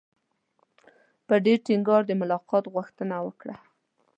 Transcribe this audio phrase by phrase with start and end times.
[1.27, 3.55] په ډېر ټینګار د ملاقات غوښتنه وکړه.